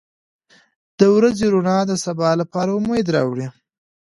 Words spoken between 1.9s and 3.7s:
سبا لپاره امید راوړي.